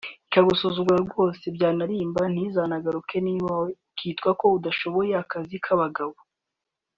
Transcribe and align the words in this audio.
ikagusuzugura 0.27 0.99
rwose 1.07 1.43
byanarimba 1.55 2.21
ntizagaruke 2.33 3.15
iwawe 3.35 3.69
ukitwa 3.89 4.29
ko 4.39 4.45
udashoboye 4.57 5.13
akazi 5.23 5.55
k’abagabo 5.65 6.15